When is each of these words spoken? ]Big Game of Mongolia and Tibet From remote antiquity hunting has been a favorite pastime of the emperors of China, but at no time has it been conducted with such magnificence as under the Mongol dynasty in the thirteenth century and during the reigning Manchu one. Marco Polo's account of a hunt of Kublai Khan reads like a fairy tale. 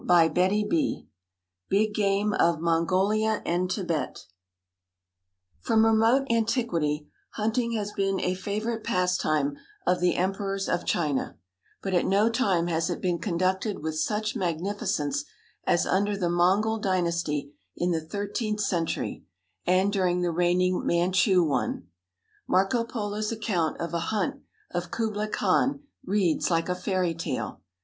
]Big 0.01 1.93
Game 1.93 2.33
of 2.33 2.59
Mongolia 2.59 3.43
and 3.45 3.69
Tibet 3.69 4.25
From 5.59 5.85
remote 5.85 6.25
antiquity 6.27 7.07
hunting 7.33 7.73
has 7.73 7.91
been 7.91 8.19
a 8.19 8.33
favorite 8.33 8.83
pastime 8.83 9.57
of 9.85 9.99
the 9.99 10.15
emperors 10.15 10.67
of 10.67 10.87
China, 10.87 11.37
but 11.83 11.93
at 11.93 12.07
no 12.07 12.31
time 12.31 12.65
has 12.65 12.89
it 12.89 12.99
been 12.99 13.19
conducted 13.19 13.83
with 13.83 13.99
such 13.99 14.35
magnificence 14.35 15.23
as 15.65 15.85
under 15.85 16.17
the 16.17 16.31
Mongol 16.31 16.79
dynasty 16.79 17.53
in 17.77 17.91
the 17.91 18.01
thirteenth 18.01 18.61
century 18.61 19.23
and 19.67 19.93
during 19.93 20.21
the 20.23 20.31
reigning 20.31 20.83
Manchu 20.83 21.43
one. 21.43 21.89
Marco 22.47 22.83
Polo's 22.83 23.31
account 23.31 23.77
of 23.79 23.93
a 23.93 23.99
hunt 24.09 24.41
of 24.71 24.89
Kublai 24.89 25.27
Khan 25.27 25.81
reads 26.03 26.49
like 26.49 26.69
a 26.69 26.73
fairy 26.73 27.13
tale. 27.13 27.61